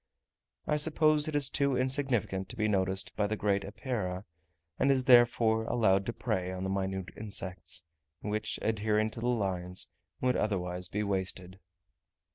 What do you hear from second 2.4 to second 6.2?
to be noticed by the great Epeira, and is therefore allowed to